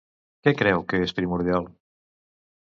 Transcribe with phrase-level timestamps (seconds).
[0.45, 1.69] Què creu que és primordial?